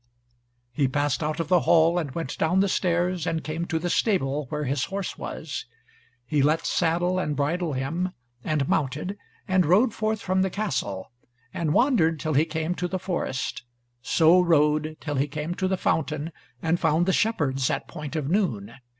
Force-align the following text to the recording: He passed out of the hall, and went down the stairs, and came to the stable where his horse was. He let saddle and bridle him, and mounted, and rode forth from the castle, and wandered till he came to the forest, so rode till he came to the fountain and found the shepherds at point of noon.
He 0.71 0.87
passed 0.87 1.21
out 1.21 1.39
of 1.39 1.47
the 1.47 1.59
hall, 1.59 1.99
and 1.99 2.09
went 2.15 2.35
down 2.39 2.59
the 2.59 2.67
stairs, 2.67 3.27
and 3.27 3.43
came 3.43 3.65
to 3.67 3.77
the 3.77 3.87
stable 3.91 4.47
where 4.49 4.63
his 4.63 4.85
horse 4.85 5.15
was. 5.15 5.67
He 6.25 6.41
let 6.41 6.65
saddle 6.65 7.19
and 7.19 7.35
bridle 7.35 7.73
him, 7.73 8.09
and 8.43 8.67
mounted, 8.67 9.15
and 9.47 9.63
rode 9.63 9.93
forth 9.93 10.19
from 10.19 10.41
the 10.41 10.49
castle, 10.49 11.11
and 11.53 11.71
wandered 11.71 12.19
till 12.19 12.33
he 12.33 12.45
came 12.45 12.73
to 12.77 12.87
the 12.87 12.97
forest, 12.97 13.61
so 14.01 14.39
rode 14.41 14.97
till 15.01 15.17
he 15.17 15.27
came 15.27 15.53
to 15.53 15.67
the 15.67 15.77
fountain 15.77 16.31
and 16.63 16.79
found 16.79 17.05
the 17.05 17.13
shepherds 17.13 17.69
at 17.69 17.87
point 17.87 18.15
of 18.15 18.27
noon. 18.27 18.73